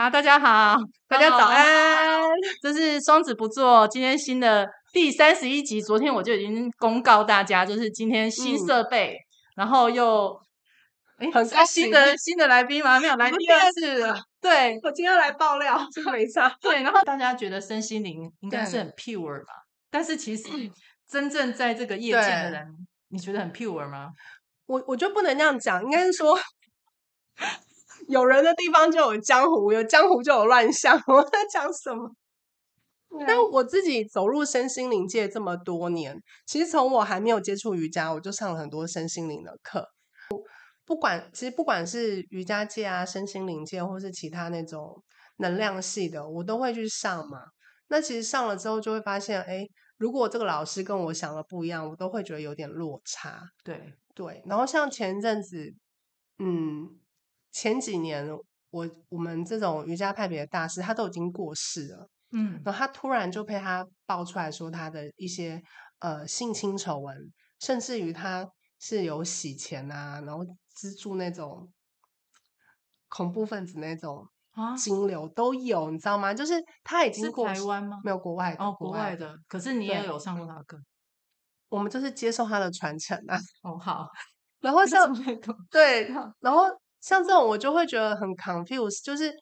[0.00, 2.22] 好，大家好，大家早安。
[2.62, 5.82] 这是双子不做今天新的第三十一集。
[5.82, 9.20] 昨天我就已经公告大家，就是今天新设备，嗯、
[9.56, 10.40] 然后又
[11.18, 12.98] 哎，很开心的新的来宾吗？
[12.98, 14.16] 没有来第二次了。
[14.40, 16.50] 对，我今天要来爆料，这个没差。
[16.62, 19.52] 对，然后大家觉得身心灵应该是很 pure 吧？
[19.90, 20.44] 但是其实
[21.06, 22.66] 真正在这个业界的人，
[23.10, 24.08] 你觉得很 pure 吗？
[24.64, 26.38] 我我就不能这样讲，应该是说。
[28.10, 31.00] 有人的地方就有江湖，有江湖就有乱象。
[31.06, 32.10] 我在讲什么？
[33.26, 39.88] 但我自己走入身心灵界这么多年，其实从我还没有接触瑜伽，我就上了很多身心灵的课。
[40.84, 45.02] 不管其实不管是瑜伽界啊、身心灵界，或是其他那种
[45.38, 47.38] 能量系的，我都会去上嘛。
[47.88, 49.66] 那其实上了之后，就会发现，哎，
[49.98, 53.40] 如果这个老师跟我想的不一样，我都会觉得有点落差。
[53.64, 54.40] 对对。
[54.46, 55.74] 然后像前一阵子，
[56.38, 56.99] 嗯。
[57.52, 58.28] 前几年，
[58.70, 65.60] 我我们这种瑜伽派别的大师，他都已经过世了，嗯，然后他突然就被他爆出来说他的一些
[65.98, 67.16] 呃性侵丑闻，
[67.58, 68.48] 甚至于他
[68.78, 71.68] 是有洗钱啊，然后资助那种
[73.08, 76.32] 恐怖分子那种啊金流都有，你知道吗？
[76.32, 76.54] 就是
[76.84, 77.98] 他已经过台湾吗？
[78.04, 79.36] 没有国外哦，国外的。
[79.48, 80.80] 可是你也有上过他的课，
[81.68, 83.36] 我们就是接受他的传承啊。
[83.64, 84.06] 哦，好。
[84.60, 85.12] 然后 像
[85.68, 86.79] 对，然后。
[87.00, 89.32] 像这种我就会觉得很 confused，就是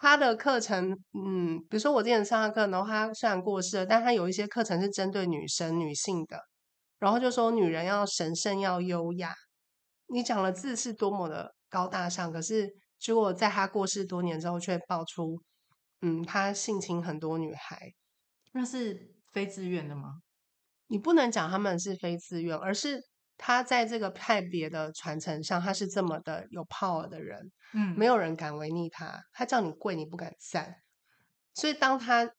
[0.00, 6.40] 他的课程，嗯，比如说我之前上的课，然后他虽然过世了，但他有一些课程是针对女生、女性的，
[6.98, 9.34] 然后就说女人要神圣、要优雅。
[10.06, 15.42] 你讲的字是多么的高大上，可是结果在他过世多年之后，却爆出，
[16.00, 17.92] 嗯，他性侵很多女孩，
[18.52, 20.14] 那是非自愿的吗？
[20.86, 23.00] 你不能讲他们是非自愿，而是。
[23.38, 29.22] 他在这个派别的传承上，他是这么的有 power 的人，嗯，没有人敢违逆他。
[29.32, 30.74] 他叫你跪，你不敢站。
[31.54, 32.30] 所以当他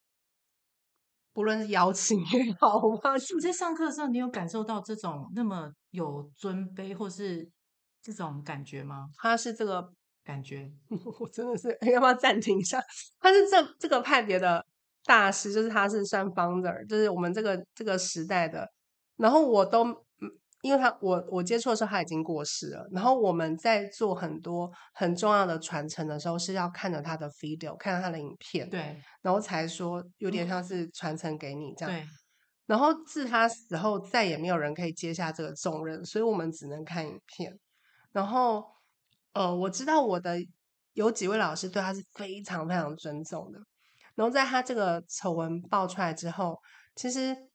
[1.33, 3.15] 不论是邀请也好吗？
[3.33, 7.49] 你在上课的时候，你有感受到这种那么有尊卑，或是
[8.01, 9.07] 这种感觉吗？
[9.17, 9.93] 他是这个
[10.25, 10.69] 感觉，
[11.21, 12.83] 我真的是 要不要暂停一下？
[13.19, 14.65] 他是这这个派别的
[15.05, 18.69] 大师，就是他是算 founder，就是我们这个这个时代的。
[19.15, 20.05] 然后我都。
[20.61, 32.05] 因为他我我接触的时候他已经过世了，然后我们在做很多很重要的传承的时候是要看着他的 video，看着他的影片，对，然后才说有点像是传承给你这样，对。
[32.65, 37.57] 然后自他死后再也没有人可以接下这个重任，所以我们只能看影片。
[38.11, 38.65] 然后
[39.33, 40.37] 呃，我知道我的
[40.93, 43.59] 有几位老师对他是非常非常尊重的。
[44.15, 46.59] 然后在他这个丑闻爆出来之后，
[46.95, 47.48] 其实。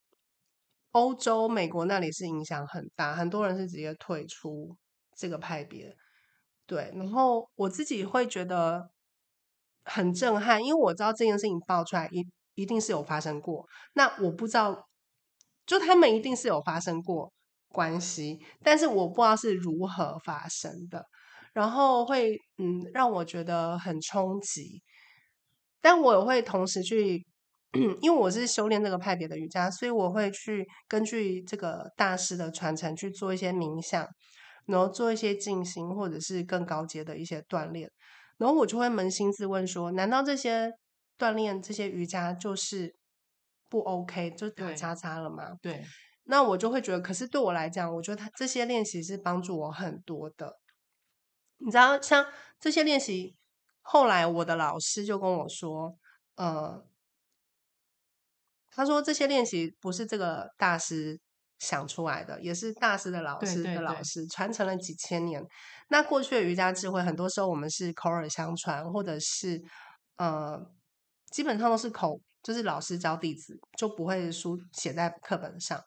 [0.94, 4.76] 欧洲、美国那里是影响很大，很多人是直接退出
[5.16, 5.92] 这个派别。
[6.66, 8.88] 对，然后我自己会觉得
[9.84, 12.24] 很震撼，因为我知道这件事情爆出来一
[12.54, 13.66] 一定是有发生过。
[13.94, 14.86] 那我不知道，
[15.66, 17.32] 就他们一定是有发生过
[17.70, 21.04] 关系，但是我不知道是如何发生的，
[21.52, 24.80] 然后会嗯让我觉得很冲击，
[25.80, 27.26] 但我也会同时去。
[28.00, 34.06] 因为我是修炼这个派别的瑜伽，所以我会去根据这个大师的传承去做一些冥想，
[34.66, 37.90] 然后做一些静心或者是更高阶的一些锻炼。
[38.38, 40.72] 然后我就会扪心自问说：难道这些
[41.18, 42.94] 锻炼、这些瑜伽就是
[43.68, 45.52] 不 OK，就打叉叉了吗？
[45.60, 45.74] 对。
[45.74, 45.84] 对。
[46.24, 50.58] 那我就会觉得，可是对我来讲，我觉得他这些练习是帮助我很多的。
[51.58, 52.26] 你知道，像
[52.58, 53.36] 这些练习，
[53.82, 55.98] 后来我的老师就跟我说，
[56.36, 56.84] 呃。
[58.74, 61.20] 他说：“这些练习不是这个大师
[61.60, 65.40] 想出来的，也是大师的老师的老师传承了几千年。
[65.90, 69.62] 那过去的瑜伽智慧，很多时候我们是口耳相传，或者是
[70.16, 70.60] 呃，
[71.30, 75.80] 基本上都是口，就是老师教弟子，就不会书写在课本上，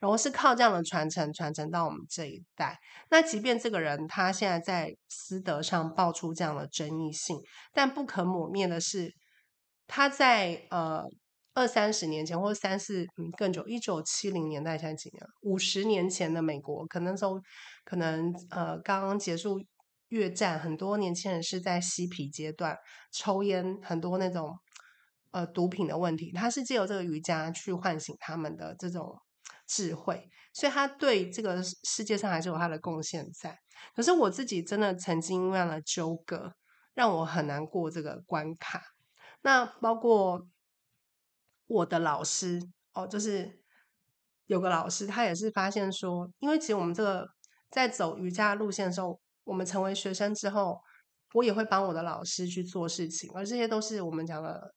[0.00, 2.76] 然后是靠这样的传承传承到我们这一代。
[3.08, 7.38] 那即便这个人他现在在私德上爆出这样的争议性，
[7.72, 9.14] 但不可抹灭的是，
[9.86, 11.04] 他在呃。”
[11.54, 15.22] 二三十年前，或者三四嗯更久，一九七零年代，才几年？
[15.42, 17.38] 五十年前的美国，可能时候
[17.84, 19.62] 可能呃刚刚结束
[20.08, 22.78] 越战，很多年轻人是在嬉皮阶段，
[23.10, 24.58] 抽烟，很多那种
[25.30, 29.20] 呃毒品的问题，他是借由这个瑜伽去唤醒他们的这种
[29.66, 33.58] 智慧，所以他对这个世界上还是有他的贡献在。
[33.94, 36.54] 可是我自己真的曾经因为了纠葛，
[36.94, 38.80] 让我很难过这个关卡。
[39.42, 40.48] 那包括。
[41.72, 42.60] 我的老师
[42.92, 43.50] 哦，就是
[44.46, 47.26] 有个老师，他也是发现说，因为其实我们这个
[47.70, 50.78] 在走瑜伽路线的时候，我们成为学生之后，
[51.32, 54.74] 我也会帮我的老师去做事情，而这些都是我们讲的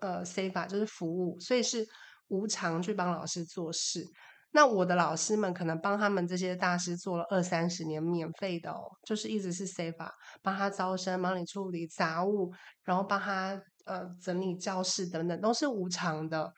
[0.00, 1.86] 呃 C 法，就是服务，所以是
[2.28, 4.04] 无偿去帮老师做事。
[4.52, 12.52] 那我的老师们可能帮他们这些大师做了二三十年免费的哦，就是一直是 C 法，帮他招生，帮你处理杂物，
[12.84, 16.52] 然后帮他呃整理教室等等，都是无偿的。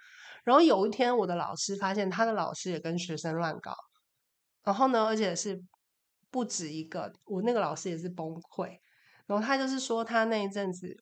[0.44, 3.74] 然后有一天，我的老师发现他的老师也跟学生乱搞，
[4.62, 5.60] 然后呢，而且是
[6.30, 8.78] 不止一个，我那个老师也是崩溃。
[9.26, 10.96] 然后他就是说，他那一阵子，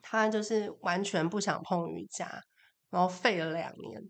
[0.00, 2.40] 他就是完全不想碰瑜伽，
[2.90, 4.00] 然后废了两年。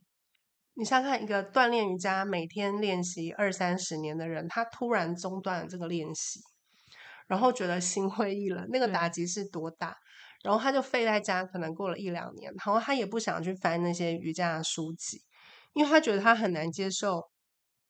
[0.74, 6.40] 你想想看，一个锻炼瑜伽每天练习二三十年的人，他突然中断了这个练习，
[7.26, 9.96] 然后觉得心灰意冷，那个打击是多大？
[10.42, 15.22] 然后他就废在家，可能过了一两年，然后他也不想去翻那些瑜伽书籍，
[15.74, 17.30] 因为他觉得他很难接受。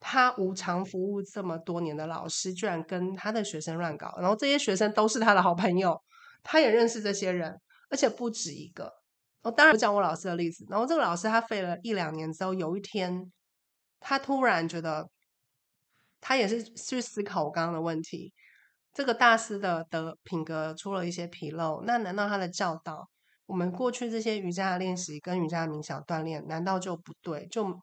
[0.01, 6.01] 他无偿服务这么多年的老师，居然跟他的学生乱搞，然后这些学生都是他的好朋友，
[6.45, 7.61] 他也认识这些人，
[7.91, 8.93] 而且不止一个。
[9.43, 10.65] 我当然我讲我老师的例子。
[10.71, 13.33] 然后这个老师他废了一两年之后，有一天
[13.99, 15.11] 他突然觉得，
[16.21, 18.33] 他也是去思考我刚刚的问题，
[18.99, 23.09] 这个大师的的品格出了一些纰漏，那难道他的教导，
[23.47, 27.47] 我们过去这些瑜伽的练习跟瑜伽冥想锻炼，难道就不对？
[27.47, 27.79] 就？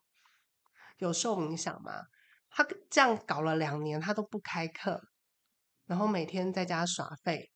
[0.98, 2.02] 有受影响吗？
[2.50, 5.00] 他这样搞了两年，他都不开课，
[5.86, 7.50] 然后每天在家耍废。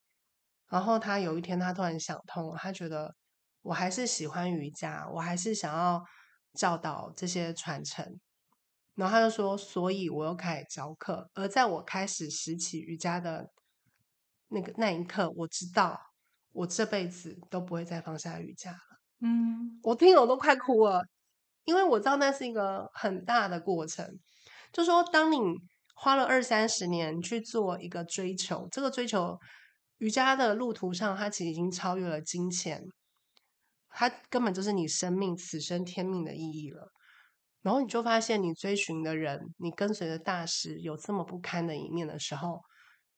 [0.71, 3.15] 然后他有一天，他突然想通了，他觉得
[3.61, 6.03] 我还是喜欢瑜伽，我还是想要
[6.55, 8.19] 教导这些传承。
[8.95, 11.31] 然后他就说，所以我又开始教课。
[11.35, 13.51] 而在我开始拾起瑜伽的
[14.49, 15.99] 那个那一刻，我知道
[16.53, 18.79] 我这辈子都不会再放下瑜伽了。
[19.21, 21.03] 嗯，我听了我都快哭了。
[21.65, 24.19] 因为我知道那是一个很大的过程，
[24.73, 25.37] 就说当你
[25.95, 29.39] 花了二三十年去做一个追求，这个追求
[29.99, 32.83] 瑜伽的路途上，它其实已经超越了金钱，
[33.91, 36.91] 它根本就是你生命此生天命的意义了。
[37.63, 42.61] 然后你就发现，你追寻的人，你跟随的大师有这么不堪的一面的时候，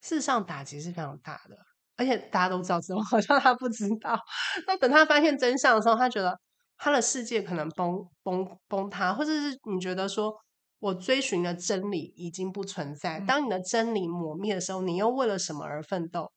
[0.01, 1.57] 事实上打击是非常大的。
[1.97, 4.19] 而且大家都知道之后， 好像他不知道。
[4.67, 6.39] 那等他发现真相的时候，他觉得。
[6.85, 10.35] 他的世界可能崩崩崩塌，或者是你觉得说，
[10.81, 13.21] 我追寻的真理已经不存在。
[13.21, 16.33] 当你的真理抹灭的时候，你又为了什么而奋斗？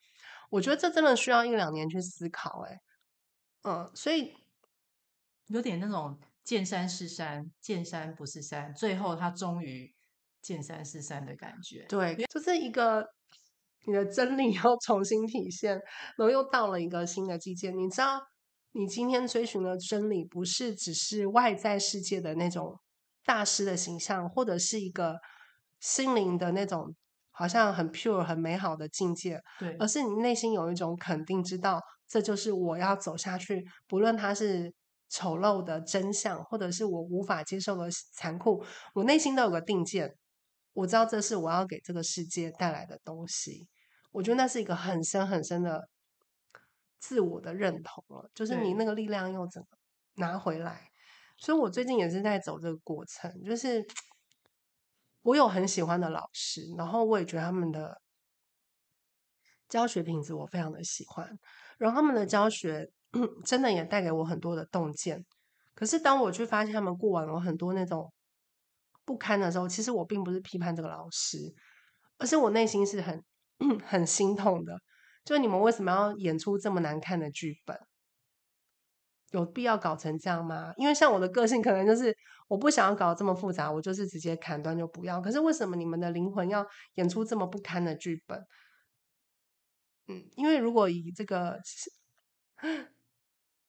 [0.52, 2.64] 我觉得这真的需要一两年去思考。
[2.68, 2.78] 哎，
[3.64, 4.36] 嗯，所以
[5.48, 9.94] 有点那种见山是山，见山不是山，最后他终于
[10.42, 11.86] 见山是山的感觉。
[11.90, 13.06] 对，就是一个
[13.86, 15.74] 你的真理要重新体现，
[16.18, 17.72] 然后又到了一个新的境界。
[17.72, 18.22] 你知道？
[18.78, 22.78] 你今天追寻的真理，不是只是外在世界的那种
[23.24, 25.18] 大师的形象，或者是一个
[25.80, 26.94] 心灵的那种
[27.32, 34.74] 好像很 pure、很美好的境界，对，而是你内心有一种肯定，知道这就是我要走下去，不论它是
[35.10, 38.64] 丑陋的真相，或者是我无法接受的残酷，
[38.94, 40.16] 我内心都有个定见，
[40.74, 43.68] 我知道这是我要给这个世界带来的东西。
[44.12, 45.90] 我觉得那是一个很深很深的。
[46.98, 49.68] 自我的认同了，就是你那个力量又怎么
[50.16, 50.90] 拿回来？
[51.38, 53.86] 所以我最近也是在走这个过程，就是
[55.22, 58.02] 我有很喜欢的老师，然后我也觉得他们的
[59.70, 61.38] 教学品质我非常的喜欢，
[61.78, 62.90] 然后他们的教学
[63.46, 65.26] 真的也带给我很多的洞见。
[65.74, 68.12] 可是当我去发现他们过往有很多那种
[69.06, 71.38] 不堪的时候，其实我并不是批判这个老师，
[72.18, 73.24] 而是我内心是很
[73.86, 74.80] 很心痛的。
[75.24, 77.78] 就你们为什么要演出这么难看的剧本？
[79.32, 80.72] 有必要搞成这样吗？
[80.78, 82.16] 因为像我的个性，可能就是
[82.48, 85.20] 我不想要搞这么复杂，我就是直接砍断就不要。
[85.20, 88.40] 可是为什么你们的灵魂要演出这么不堪的剧本？
[90.08, 91.60] 嗯，因为如果以这个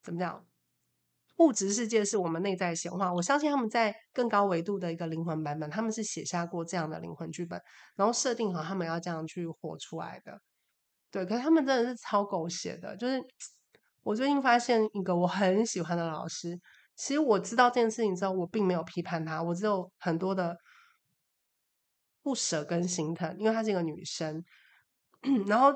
[0.07, 0.47] 怎么讲，
[1.39, 7.61] 物质世界是我们内在显化，我相信他们在更高维度的一个灵魂版本，他们是写下过这样的灵魂剧本，
[7.97, 10.39] 然后设定好他们要这样去活出来的。
[11.11, 12.95] 对，可是他们真的是超狗血的。
[12.95, 13.21] 就是
[14.03, 16.57] 我最近发现一个我很喜欢的老师，
[16.95, 20.55] 其实我知道这件事情之后，我并没有批判他，我只有很多的
[22.23, 24.41] 不舍跟心疼，因为她是一个女生。
[25.47, 25.73] 然后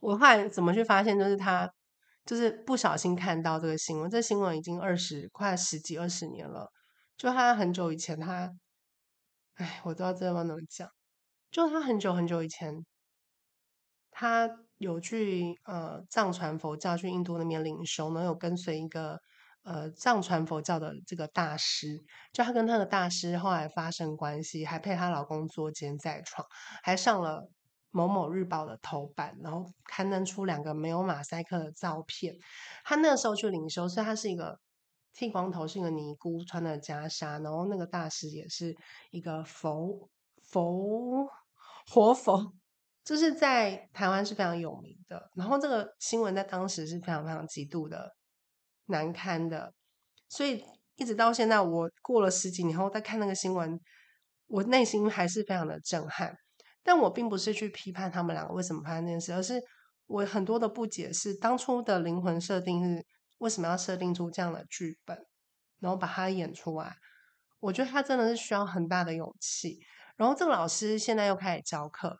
[0.00, 1.68] 我后来怎么去发现，就是她
[2.24, 6.70] 就是不小心看到这个新闻，这新闻已经二十快十几二十年了。
[7.16, 8.50] 就他很久以前，他，
[9.54, 10.88] 哎，我知道这要怎么讲，
[11.50, 12.84] 就他很久很久以前。
[14.14, 19.18] 他有去呃藏传佛教去印度那边领修呢，有跟随一个
[19.62, 21.98] 呃藏传佛教的这个大师，
[22.30, 26.46] 就他跟他的大师后来发生关系，还陪她老公捉奸在床，
[26.82, 27.48] 还上了
[27.92, 32.34] 某某日报的头版，然后刊登出两个没有马赛克的照片。
[32.84, 34.58] 他那个时候去领修，所以他是一个
[35.12, 38.74] 剃光头，是一个尼姑，穿的袈裟，然后那个大师也是
[39.10, 40.08] 一个佛
[40.42, 41.28] 佛
[41.86, 42.52] 活佛，
[43.04, 45.30] 就是在台湾是非常有名的。
[45.36, 48.16] 然后这个新闻在当时是非常非常极度的
[48.86, 49.74] 难堪的，
[50.30, 50.64] 所以
[50.96, 53.78] 一直到现在，我过了十几年后再看那个新闻，
[54.46, 56.34] 我内心还是非常的震撼。
[56.84, 59.62] 但我并不是去批判他们两个为什么发生这件事，而是
[60.06, 63.06] 我很多的不解是当初的灵魂设定是
[63.38, 65.16] 为什么要设定出这样的剧本，
[65.78, 66.96] 然后把它演出来。
[67.60, 69.78] 我觉得他真的是需要很大的勇气。
[70.16, 72.18] 然后这个老师现在又开始教课，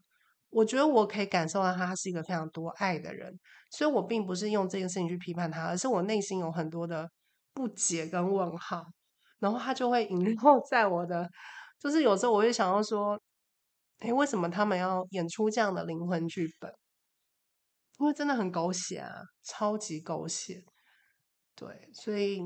[0.51, 3.37] 我觉得我可以感受到他，是一个非常多爱的人，
[3.73, 7.11] 所以我并不是用这件事情去批判他，而是我内心有很多的
[7.53, 8.87] 不解跟问号，
[9.41, 11.29] 然后他就会 萦绕 在我的，
[11.81, 13.21] 就是有时候我会想要说。
[13.99, 16.73] 哎，为什么他们要演出这样的灵魂剧本？
[17.99, 20.65] 因为真的很狗血啊，超级狗血。
[21.55, 22.41] 对，所以，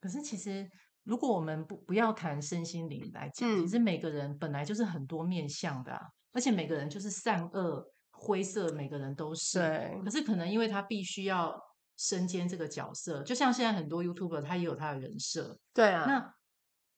[0.00, 0.68] 可是其实，
[1.04, 6.00] 如果我们不不要谈身心灵来讲，嗯，其实每个人本来就是很多面相的啊，
[6.32, 9.60] 而且每个人就是善恶灰色，每个人都是。
[9.60, 10.00] 对。
[10.02, 11.56] 可是可能因为他必须要
[11.96, 15.56] 身兼这个角色，就像现在很多 YouTuber，他也有他的人设。
[15.72, 16.04] 对啊。
[16.06, 16.34] 那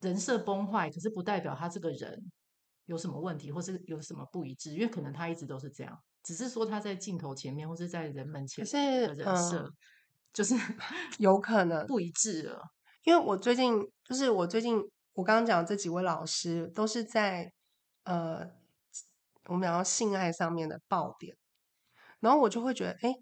[0.09, 2.33] 人设崩坏，可是不代表他这个人。
[2.87, 4.75] 有什么问题，或是有什么不一致？
[4.75, 9.73] 因为可能他一直都是这样，只是说他在镜头前面，或是在人们前面的人设，嗯、
[10.35, 10.55] 就是
[11.19, 12.61] 有可能不一致了。
[13.05, 14.79] 因为我最近，就是我最近，
[15.15, 17.51] 我刚刚讲的这几位老师，都是在
[18.05, 18.47] 呃，
[19.47, 21.35] 我们讲到性爱上面的爆点，
[22.21, 23.15] 然后我就会觉得，哎，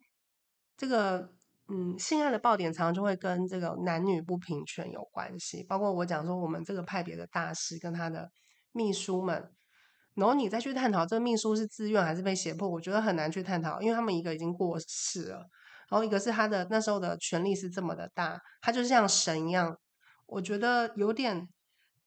[0.76, 1.32] 这个
[1.68, 8.28] 嗯，性爱的爆点常常就会跟这个男女不平权有关系，包括我讲说，我们这个派别的大师跟他的。
[8.72, 9.50] 秘书们，
[10.14, 15.46] 然后你再去探讨这个秘书是自愿还是被胁迫，我觉得很难去探讨，因为他们一个已经过世了，
[15.88, 19.76] 然后一个是他的那时候的权力是这么的大，他就像神一样，
[20.26, 21.48] 我觉得有点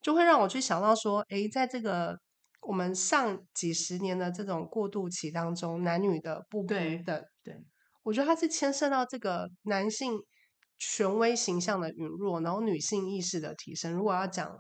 [0.02, 2.20] 就会让我去想到说，诶，在这个
[2.62, 7.66] 我们上几十年的这种过渡期当中，男女的不平等，对，对，
[8.04, 10.20] 我觉得它是牵涉到这个男性
[10.78, 13.94] 权威形象的陨落，然后女性意识的提升。
[13.94, 14.60] 如果要讲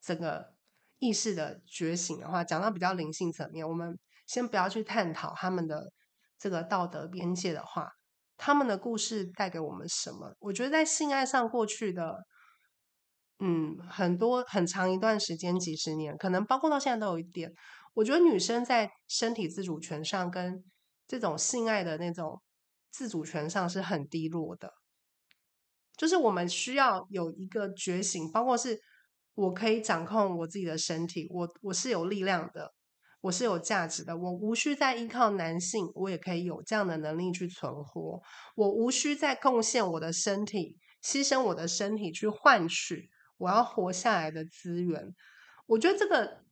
[0.00, 0.54] 整个。
[1.00, 5.90] 意识的觉醒的话，讲到比较灵性层面，我们先不要去探讨他们的
[6.38, 7.88] 这个道德边界的话，
[8.36, 10.34] 他们的故事带给我们什么？
[10.40, 12.18] 我觉得在性爱上过去的，
[13.38, 17.50] 嗯，很多很长一段时间，几十年，可能包括到现在都有一点。
[17.94, 20.62] 我觉得女生在身体自主权上跟
[21.08, 22.42] 这种性爱的那种
[22.90, 24.70] 自主权上是很低落的，
[25.96, 28.78] 就是我们需要有一个觉醒，包括是。
[29.40, 32.74] 我可以掌控我自己的身体，我我是有力量的，
[33.22, 38.20] 我是有价值的，我无需再依靠男性，我也可以有这样的能力去存活。
[38.54, 45.14] 我无需再贡献我的身体，牺牲我的身体去换取我要活下来的资源。
[45.64, 46.44] 我觉得这个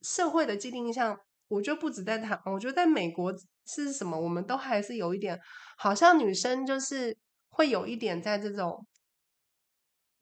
[0.00, 3.32] 社会的既定印象，我就不止在台，我觉得在美国
[3.66, 5.38] 是什么，我们都还是有一点，
[5.78, 7.16] 好像女生就是
[7.50, 8.84] 会有一点在这种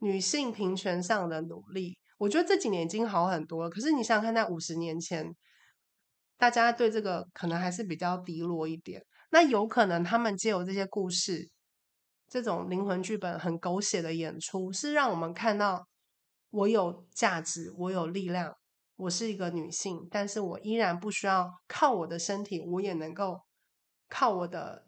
[0.00, 1.97] 女性平权上的努力。
[2.21, 5.35] 我觉得这几年已经好很多了，可是你想想看，在五十年前，
[6.37, 9.03] 大家对这个可能还是比较低落一点。
[9.31, 11.49] 那有可能他们借由这些故事，
[12.29, 15.89] 这种灵魂剧本很狗血的演出，是让我们看到
[16.50, 18.55] 我有价值，我有力量，
[18.97, 23.41] 我是一个女性，但是我依然不需要靠我的身体，我也能够
[24.11, 24.85] 靠我的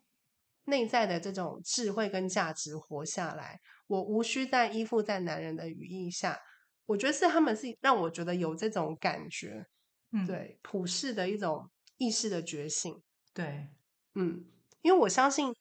[0.65, 3.59] 内在的这种智慧跟价值活下来。
[3.87, 6.39] 我无需再依附在男人的羽翼下。
[6.87, 9.65] 我觉得是他们是让我觉得有这种感觉，
[10.11, 13.01] 嗯，对，普世的一种意识的觉醒，
[13.33, 13.69] 对，
[14.15, 14.45] 嗯，
[14.83, 15.55] 因为我相信，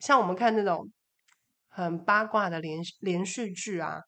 [0.00, 0.90] 像我们看那种
[1.68, 4.00] 很八卦的连连续剧啊，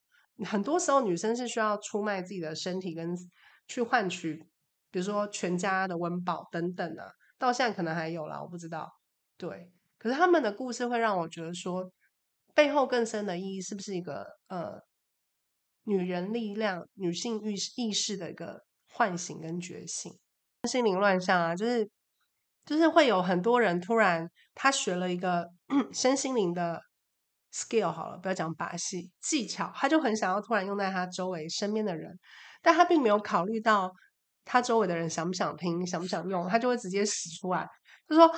[0.45, 3.15] 很多时候女生是需要出卖自己的身体跟
[3.67, 4.45] 去换取，
[4.91, 8.91] 比如说全家的温饱等等啊，到现在可能还有啦，我不知道，
[9.37, 11.91] 对，可是他们的故事会让我觉得说，
[12.53, 14.81] 背后更深的意义是不是一个呃。
[15.83, 20.11] 女人力量、女性意识意识的一个唤醒跟觉醒，
[20.69, 21.89] 心灵乱象啊，就是
[22.65, 25.47] 就是会有很多人突然他学了一个
[25.93, 26.79] 身心灵的
[27.53, 32.17] skill 好了，不要讲把戏技巧，他就很想要突然用在他周围身边的人，
[32.61, 33.91] 但他并没有考虑到
[34.45, 37.67] 他周围的人想不想听、想不想用，他就会直接使出来，
[38.07, 38.29] 就说：“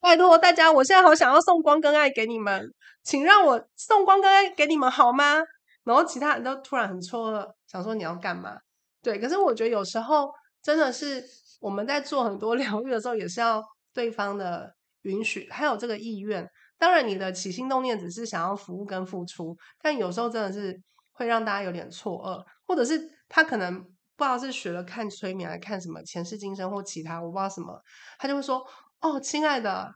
[0.00, 2.62] 拜托大家，我现在好想要送光跟爱给你们，
[3.04, 5.42] 请让我送光跟爱给你们好吗？”
[5.88, 8.58] 然后其他人都突然很错愕，想说你要干嘛？
[9.02, 10.30] 对，可是我觉得有时候
[10.62, 11.24] 真的是
[11.60, 13.62] 我们在做很多 疗愈的时候，也是要
[13.94, 16.48] 对方的允许，还有这个意愿。
[16.76, 20.80] 当然，你的起心动念只是想要服务跟付出，但有时候真的是
[21.12, 27.82] 会让大家有点错愕，或者是他可能不知道是学了看催眠，来看什么前世今生或其他，我不知道什么，
[28.18, 28.64] 他就会说
[29.00, 29.92] ：“哦，亲爱的，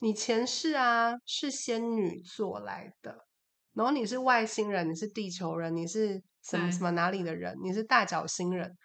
[0.00, 3.27] 你前世啊是仙女座来的，
[3.78, 8.76] 然后你是外星人，你是地球人，你是什么什么哪里的人，你是大角星人，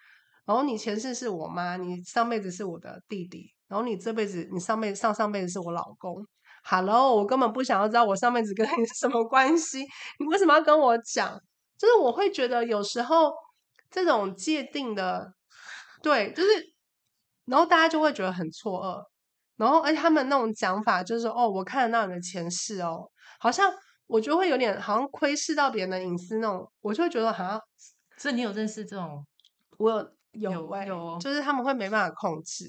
[0.46, 6.24] 然后你前世是我妈，你上辈子是我的弟弟，然后你这辈子你上辈子上上辈子是我老公。”
[6.62, 9.84] Hello，我根本不想要知道我上辈子跟你是 什么关系，
[10.20, 11.36] 你为什么要跟我讲？
[11.76, 13.32] 就是我会觉得有时候
[13.90, 15.34] 这种界定的，
[16.02, 16.48] 对，就是，
[17.46, 19.04] 然后大家就会觉得很错愕，
[19.56, 23.10] 然后而且他们那种讲法就是哦，我看得到你的前世哦，
[23.40, 23.72] 好像
[24.06, 27.60] 我觉得会有点好像窥视到别人的隐私那种，我就会觉得好像，
[28.16, 29.26] 所以你有认识这种？
[29.78, 29.90] 我
[30.32, 32.66] 有有有，有，就是他们会没办法控制，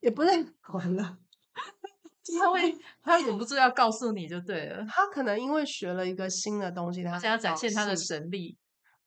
[0.00, 0.30] 也不是
[0.72, 1.16] 完了。
[2.40, 4.84] 他会，他忍不住要告诉你就对了。
[4.88, 8.56] 他可能因为学了一个新的东西，他想要展现他的神力。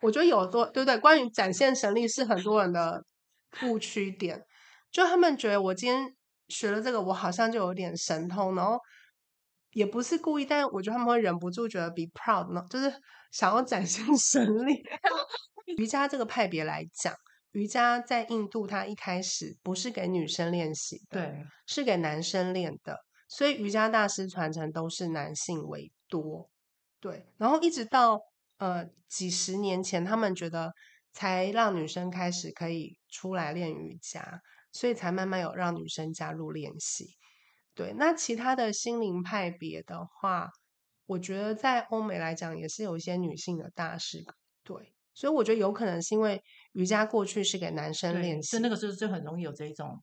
[0.01, 0.96] 我觉得有多对不对？
[1.00, 3.03] 关于展现神力是很多人的
[3.63, 4.39] 误区点，
[4.91, 6.13] 就他们觉得我今天
[6.50, 8.77] 学了这个，我好像就有点神通，然后
[9.71, 12.93] 也不是故意，但是我觉得他们会忍不住觉得 be proud 呢，就是
[13.31, 14.83] 想要展现 神力。
[15.77, 17.13] 瑜伽这个派别来讲。
[17.51, 22.97] 瑜伽在印度，它一开始不是给女生练习的，对，是给男生练的。
[23.27, 26.50] 所以瑜伽大师传承都是男性为多，
[27.00, 27.25] 对。
[27.38, 28.19] 然后一直到
[28.59, 30.71] 呃几十年前，他们觉得
[31.13, 34.39] 才让女生开始可以出来练瑜伽，
[34.71, 37.05] 所以才慢慢有让女生加入练习。
[37.77, 40.50] 对，那其他的心灵派别的话，
[41.05, 44.25] 我觉得在欧美来讲也是有一些女性的大师，
[44.63, 44.93] 对。
[45.13, 46.39] 所以我觉得有可能是因为
[46.74, 50.00] 瑜伽过去是给男生练习，所以那个时候就很容易有这一种，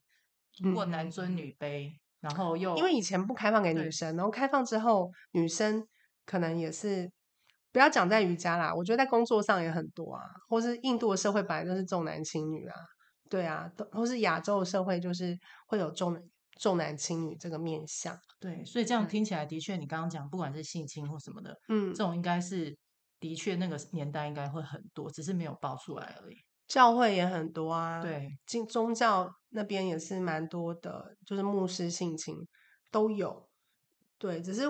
[0.61, 1.55] 如果男尊女。
[1.57, 5.87] 卑，嗯、然后又因为以前不开放给女生，然后开放之后，女生
[6.25, 7.09] 可能也是
[7.71, 12.75] 不要讲在瑜伽啦，我觉得在工作上也很多啊，或是印度的社会本来就是重男轻女啊，
[13.29, 16.21] 对啊，都或是亚洲的社会就是会有重
[16.55, 22.77] 重男轻女这个面相，对，所以这样听起来的确，你刚刚讲不管是性侵或什么的，嗯，这种应该是。
[23.17, 26.35] 的确，那个年代应该会很多，只是没有爆出来而已。
[26.67, 32.35] 教会也很多啊，对，宗宗教那边也是蛮多的，就是牧师性情
[32.91, 33.47] 都有。
[34.19, 34.63] 对，只是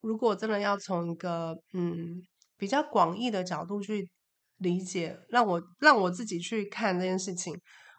[0.00, 2.20] 如果真的要从一个嗯
[2.56, 4.10] 比较广义的角度去
[4.56, 7.54] 理解，让我让我自己去看这件事情，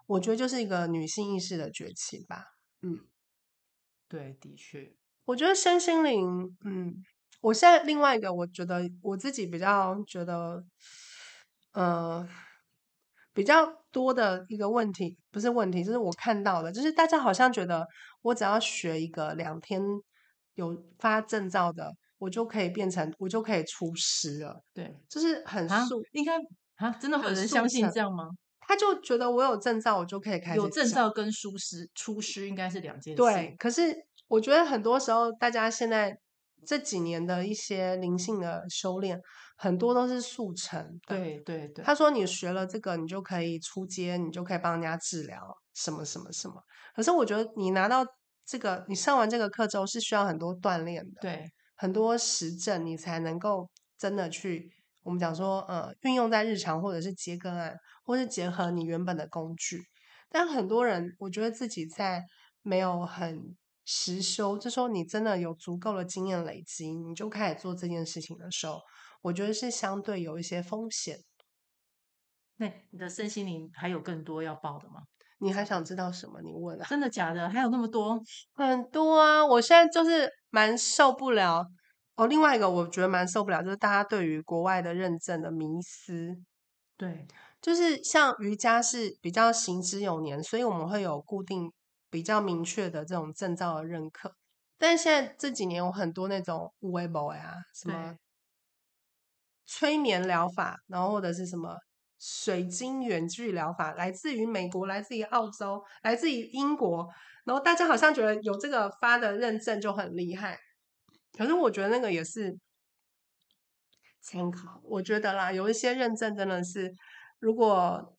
[0.07, 2.43] 我觉得就是一个女性意识的崛起吧。
[2.81, 2.99] 嗯，
[4.11, 4.93] 对，的确，
[5.23, 7.01] 我觉得身心灵，嗯。
[7.39, 10.63] 我现在另外一个，我觉得我自己比较觉得，
[11.73, 12.23] 呃，
[13.33, 17.87] 比较多的一个问题，不是问题，就是我看到的，就是大家好像觉得
[18.21, 19.81] 我只要学一个两天
[20.53, 24.61] 有发证照的，我就可以变成，我就可以出师了。
[24.71, 26.37] 对，就是很素，应该
[26.75, 28.29] 啊，真的有人相信这样吗？
[28.61, 30.57] 他就觉得我有证照，我就可以开始。
[30.57, 33.17] 有证照跟出师出师应该是两件事。
[33.17, 33.93] 对，可是
[34.27, 36.17] 我觉得很多时候大家现在。
[36.63, 39.19] 这几年的一些灵性的修炼，
[39.57, 40.79] 很多都是速成。
[41.07, 45.41] 对对对，他说你学了这个，你就可以出街，你就可以帮人家治疗
[45.73, 46.61] 什么什么什么。
[46.95, 48.05] 可是我觉得你拿到
[48.45, 54.69] 这个，你上完这个课之后是需要很多锻炼的，对，很多实证，你才能够真的去
[55.03, 59.83] 我们讲说，呃，运用在日常，或者是接个案，或是结合你原本的工具。
[60.29, 62.23] 但很多人，我觉得自己在
[62.61, 63.55] 没有很。
[63.83, 68.79] 实修，就说你真的有足够的经验累积，你就开始做这件事情的时候，
[69.23, 71.17] 我觉得是相对有一些风险。
[72.57, 75.01] 那你的身心灵还有更多要报的吗？
[75.39, 76.39] 你还想知道什么？
[76.43, 76.85] 你问啊？
[76.87, 77.49] 真的假的？
[77.49, 78.21] 还有那么多？
[78.53, 79.43] 很多啊！
[79.43, 81.65] 我现在就是蛮受不了
[82.15, 82.27] 哦。
[82.27, 86.35] 另外一个我觉得蛮受不了，就是大家对于国外的认证的迷思。
[86.97, 87.27] 对，
[87.61, 91.71] 就是像瑜伽是比较行之有年，所以我们会有固定。
[92.13, 94.35] 比较明确的这种证照的认可，
[94.77, 98.17] 但是现在这几年有很多那种无为 boy 啊，什么
[99.65, 101.77] 催眠疗法，然后或者是什么
[102.19, 107.07] 水晶远距疗法，来自于美国，来自于澳洲，来自于英国，
[107.45, 110.59] 然后大家好像觉得有这个发的认证就很厉害，
[111.37, 112.57] 可是我觉得那个也是
[114.21, 116.93] 参考，我觉得啦，有一些认证真的是
[117.39, 118.15] 如果。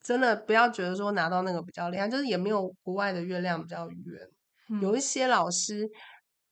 [0.00, 4.28] 真的不要觉得说拿到那个比较厉害，就是也没有国外的月亮比较圆。
[4.70, 5.86] 嗯、有一些老师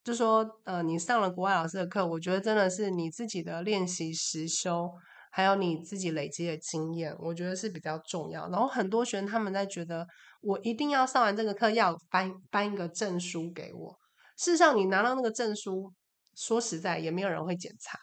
[0.02, 4.90] 就说，呃，你上了国外老师的课，我觉得真的是你自己的练习实修，
[5.30, 8.48] 还有你自己累积的经验，我觉得是比较重要。
[8.50, 10.04] 然后很多学生他们在觉得，
[10.42, 13.96] 我一定要上完这个课，要颁颁一个证书给我。
[14.36, 15.92] 事实上，你拿到那个证书，
[16.34, 17.98] 说实在也没有人会检查。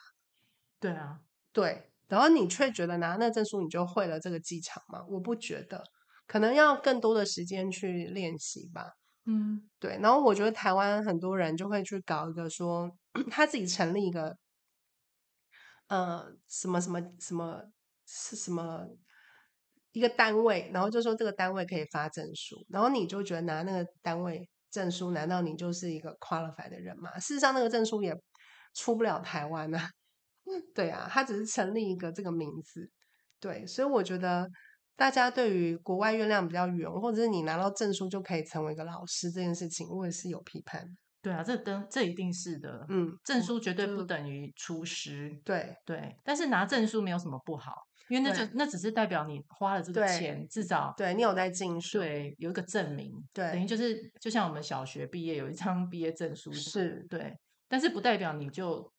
[0.80, 1.90] 对啊，对。
[2.08, 5.06] 然后你却觉得拿那个证书你就会了这个技巧吗？
[5.10, 5.84] 我不觉得，
[6.28, 8.94] 可能要更多的时间去练习吧。
[9.26, 9.98] 嗯，对。
[10.02, 12.92] 然后我觉得台湾很多人就会去搞一个说
[13.32, 14.38] 他自己成立一个。
[15.88, 17.62] 呃，什么什么什么
[18.08, 18.88] 是什么
[19.92, 27.18] 一个单位，然后就说这个单位可以发证书，然后你就觉得拿那个单位证书，难道你就是一个 qualified 的人吗？
[27.20, 28.14] 事实上，那个证书也
[28.74, 29.90] 出不了台湾啊。
[30.74, 32.90] 对啊，他只是成立一个这个名字。
[33.40, 34.50] 对，所以我觉得
[34.96, 40.86] 大家对于国外月亮比较圆，或者是你拿到证书就可以成为一个老师这件事情，我也是有批判。
[41.22, 47.74] 对啊，这灯这一定是的，嗯，证书绝对不等于出师，对对，但是拿证书没有什么不好，
[48.10, 57.34] 因为那就那只是代表你花了这个钱，至少对你有在进修，对，有一个证明，对，等于就是就像我们小学毕业有一张 毕业证书，是对，
[57.68, 58.92] 但是不代表你就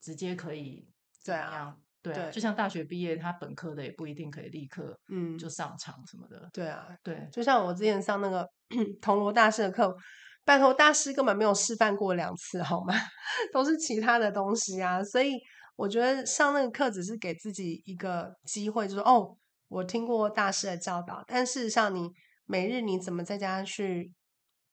[0.00, 0.86] 直接可以
[1.22, 8.48] 怎么样，对啊，就像大学毕业，他本科的也不一定可以立刻嗯就上场什么的，对啊，对，就像我之前上那个
[9.00, 9.96] 铜锣大师的课。
[10.44, 12.92] 拜托，大师根本没有示范过两次，好吗？
[13.54, 15.34] 都是其他的东西啊，所以
[15.76, 19.36] 我觉得上那个课只是给自己一个机会，就是哦，
[19.68, 22.10] 我听过大师的教导，但事实上，你
[22.44, 24.12] 每日你怎么在家去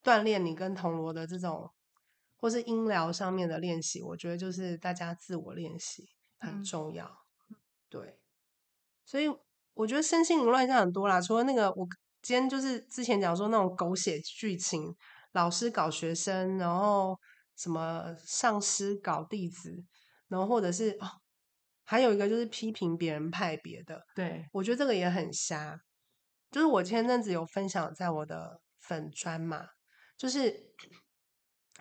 [0.03, 1.71] 锻炼你跟铜锣的这种，
[2.37, 6.09] 或是音疗上面的练习，我觉得就是大家自我练习
[6.39, 7.05] 很重要。
[7.49, 7.55] 嗯、
[7.89, 8.19] 对，
[9.05, 9.27] 所以
[9.73, 11.87] 我觉得身心灵乱象很多啦，除了那个，我
[12.21, 14.95] 今天就是之前讲说那种狗血剧情。
[15.33, 17.15] 老师搞学生，然后
[17.55, 19.83] 什么上师搞弟子，
[20.29, 21.19] 然后或者是哦，
[21.83, 24.01] 还有一个就是批评别人派别的。
[24.15, 25.77] 对，我觉得这个也很瞎。
[26.49, 29.67] 就是我前阵子有分享在我的粉专嘛，
[30.17, 30.71] 就是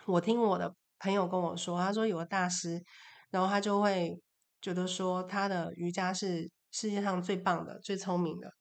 [0.07, 2.83] 我听我的朋友跟我说，他说有个大师，
[3.31, 4.21] 然后他就会
[4.61, 8.53] 觉得说他的瑜伽是世界上最棒的、最聪明的，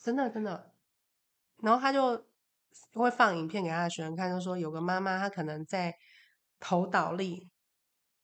[0.00, 0.72] 真的真的。
[1.58, 2.24] 然后他就。
[2.92, 5.92] 会放影片给他的学生看，就说有个妈妈，她可能在
[6.60, 7.50] 投倒立，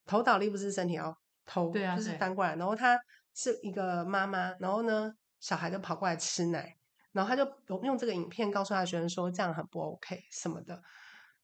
[0.06, 1.14] 头倒立不是身体要
[1.44, 2.98] 头，对啊，就是翻过来，然后她
[3.34, 6.74] 是一个妈妈，然后呢，小孩就跑过来吃奶，
[7.12, 7.46] 然后他就
[7.82, 10.80] 用这个影片告诉他的学生说这样很不 OK 什么的，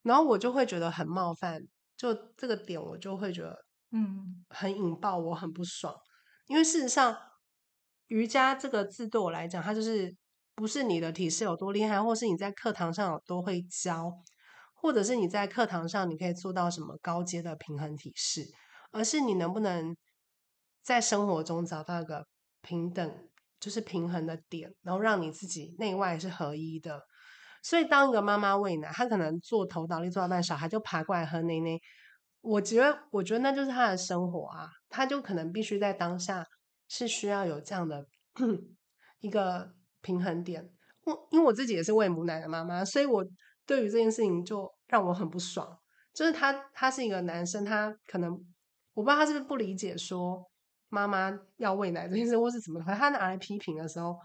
[0.01, 1.61] 然后我就会觉得很冒犯，
[1.95, 4.43] 就这个点我就会觉得嗯。
[4.49, 5.93] 很引爆，我很不爽，
[6.47, 7.15] 因为事实上
[8.07, 10.15] 瑜伽这个字对我来讲，它就是。
[10.55, 14.13] 不是你的体式有多厉害，或是你在课堂上有多会教，
[14.83, 18.45] 或者是你在课堂上你可以做到什么高阶的平衡体式，
[18.91, 19.95] 而是你能不能
[20.83, 22.27] 在生活中找到一个
[22.61, 23.29] 平等，
[23.61, 27.01] 就是平衡的点，然后让你自己内外是合一的。
[27.63, 31.79] 所以，当一个妈妈喂奶，她可能做头倒立做到半，小孩就爬过来喝奶奶。
[32.41, 36.45] 我觉得，我觉得那就是她的生活啊，她就可能必须在当下
[36.89, 38.05] 是需要有这样的
[39.21, 39.73] 一个。
[40.05, 40.69] 平衡点，
[41.05, 43.25] 我因为我自己也是喂母奶的妈妈，所以我
[43.65, 45.79] 对于这件事情就让我很不爽。
[46.13, 48.31] 就是他，他是一个男生，他可能
[48.93, 50.43] 我不知道他是不是不理解说
[50.89, 54.15] 妈妈要喂奶这件事，或是怎么的，他拿来批评的时候，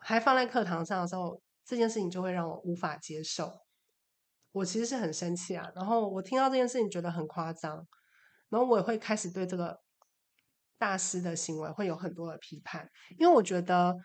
[0.00, 3.50] 还放在课堂上的时候，这件事情就会让我无法接受。
[4.52, 7.86] 我其实是很生气啊，然后我听到这件事情觉得很夸张，
[8.48, 9.80] 然后我也会开始对这个
[10.78, 13.96] 大师的行为会有很多的批判，因为我觉得。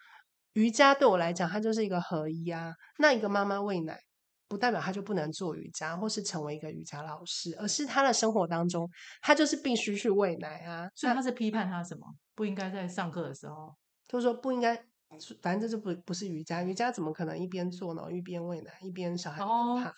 [0.54, 2.74] 瑜伽对我来讲，它就是一个合一啊。
[2.98, 4.00] 那一个妈妈喂奶，
[4.48, 8.90] 不代表他就不能做瑜伽，或是成为一个瑜伽老师，而是他的生活当中，
[9.22, 10.88] 他就是必须去喂奶啊。
[10.96, 12.06] 所以他是批判他什么？
[12.36, 13.74] 不应该在上课的时候，
[14.08, 14.76] 就是说不应该，
[15.42, 16.62] 反正这就不不是瑜伽。
[16.64, 19.46] 瑜伽怎么可能一边做呢，一边喂奶，一边小孩怕？
[19.46, 19.94] 哦、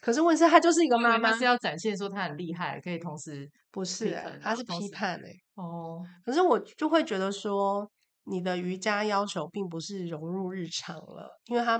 [0.00, 5.40] 可是问题是，他就是一个妈妈，是要展现说他很厉害，可以同时不是、欸，她是批判哎、欸。
[5.54, 7.90] 哦，可是我就会觉得说。
[8.24, 11.76] 你的瑜伽要求并不是融入日常了，因为它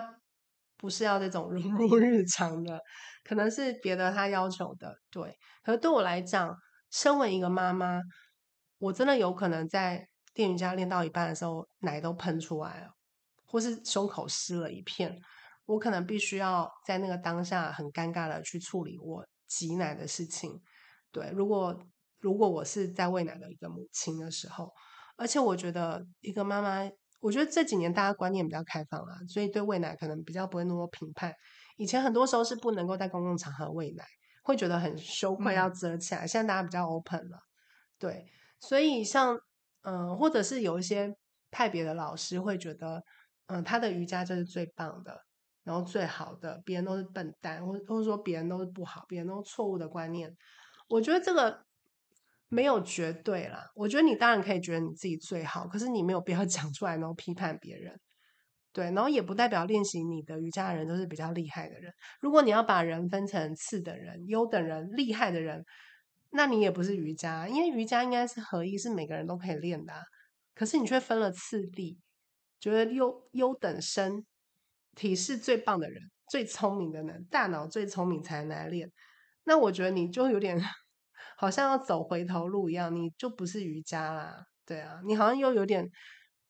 [0.83, 2.81] 不是要这种融入 日常的，
[3.23, 4.93] 可能是别的他要求的。
[5.13, 6.53] 对，可是对我来讲，
[6.91, 8.01] 身为一个妈妈，
[8.79, 12.89] 我真的有可能在练瑜伽练到一半的时候，奶都喷出来了，
[13.47, 15.17] 或是胸口湿了一片，
[15.67, 20.61] 我可能必须要在那个当下很尴尬的去处理我挤奶的事情。
[21.13, 21.79] 对，如果
[22.19, 24.73] 如果我是在喂奶的一个母亲的时候。
[25.15, 26.91] 而且我觉得一个妈妈，
[27.23, 31.33] 我觉得这几年大家观念比较开放啊，所以对喂奶可能比较不会那么评判。
[31.77, 34.05] 以前很多时候是不能够在公共场合喂奶，
[34.43, 36.25] 会觉得很羞愧要遮起来。
[36.25, 37.39] 嗯、现在大家比较 open 了，
[37.97, 38.27] 对，
[38.59, 39.39] 所以像
[39.83, 41.15] 嗯，或者是有一些
[41.51, 43.03] 派别的老师会觉得，
[43.47, 45.17] 嗯，他的瑜伽就是最棒的，
[45.63, 50.37] 然后最好的，别人都是笨蛋，或或者说别人都是不好，别人都是错误的观念。
[50.89, 51.65] 我觉得这个
[52.53, 53.65] 没有绝对啦。
[53.75, 57.99] 我觉得你当然可以觉得你自己最好，可是你没有必要 讲出来，然后批判别人。
[58.75, 61.91] 对，然后也不代表练习你的瑜伽的人都是比较厉害的人。
[62.21, 65.65] 如果你要把人分成次等人、优等人、厉害的人，
[66.31, 70.03] 那你也不是瑜伽，因为瑜伽应该是合一，是每个人都可以练的啊。
[70.55, 71.99] 可是你却分了次第，
[72.61, 74.27] 觉得优优等生、
[74.95, 78.91] 体式最棒的人、最聪明的人、大脑最聪明才能来练。
[79.45, 80.59] 那我觉得你就有点
[81.43, 84.47] 好像要走回头路一样，你就不是瑜伽啦。
[84.65, 85.87] 对啊，你好像又有点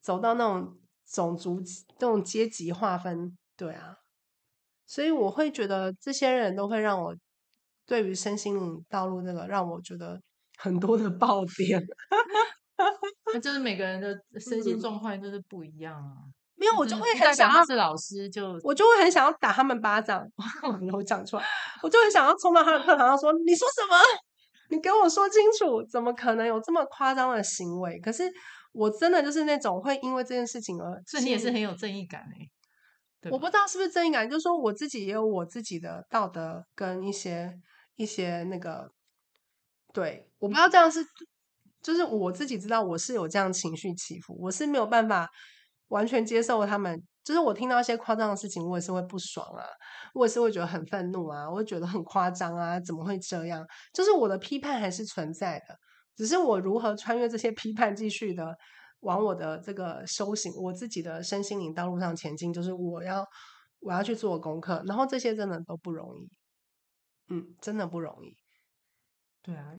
[0.00, 0.78] 走到那种。
[1.12, 1.60] 种族
[1.98, 3.96] 这种阶级划分，对啊，
[4.86, 7.14] 所以我会觉得这些人都会让我
[7.84, 10.18] 对于身心灵道路那个让我觉得
[10.56, 11.82] 很多的 爆点。
[13.34, 16.16] 那就是每个人的 身心状况就是不一样啊。
[16.54, 20.26] 没有，我就会很想要是老师就，我就会很想要打他们巴掌。
[20.94, 21.44] 我讲出来，
[21.82, 23.96] 我就很想要冲到他的课堂上说：“你说什么？
[24.72, 28.32] 你给我说清楚，怎么可能有这么夸张的行为？”可是。
[28.74, 33.30] 我真的就是那种会因为这件事情而，所以你也是很有正义感哎。
[33.30, 37.52] 我不知道是不是正义感，就是说我自己也有我自己的道德跟一些
[37.96, 38.90] 一些那个，
[39.92, 41.04] 对，我不知道这样是，
[41.82, 45.28] 就是我自己知道我是有这样情绪起伏，我是没有办法
[45.88, 49.64] 完全接受他们，就是我听到一些夸张的事情，我也是会不爽啊，
[50.14, 53.66] 我也是会觉得很愤怒啊，我会觉得很夸张啊，怎么会这样？
[53.92, 55.76] 就是我的批判还是存在的。
[56.14, 58.54] 只是我如何穿越这些批判，继续的
[59.00, 63.24] 往我的这个修行，我自己的身心灵道路上前进，就是我要
[63.80, 66.28] 我要去做功课，然后这些真的都不容易，
[67.30, 68.36] 嗯，真的不容易，
[69.42, 69.74] 对啊。